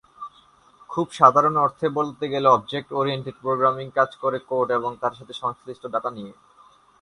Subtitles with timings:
[0.89, 5.83] খুব সাধারণ অর্থে বলতে গেলে, অবজেক্ট ওরিয়েন্টেড প্রোগ্রামিং কাজ করে কোড এবং তার সাথে সংশ্লিষ্ট
[5.93, 6.33] ডাটা নিয়ে।